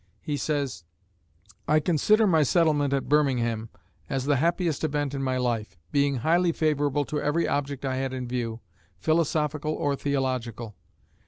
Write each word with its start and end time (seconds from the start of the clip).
He 0.23 0.35
says: 0.35 0.83
I 1.67 1.79
consider 1.79 2.25
my 2.25 2.41
settlement 2.41 2.91
at 2.91 3.07
Birmingham 3.07 3.69
as 4.09 4.25
the 4.25 4.37
happiest 4.37 4.83
event 4.83 5.13
in 5.13 5.21
my 5.21 5.37
life; 5.37 5.77
being 5.91 6.15
highly 6.25 6.51
favourable 6.53 7.05
to 7.05 7.21
every 7.21 7.47
object 7.47 7.85
I 7.85 7.97
had 7.97 8.11
in 8.11 8.27
view, 8.27 8.61
philosophical 8.97 9.73
or 9.73 9.95
theological. 9.95 10.75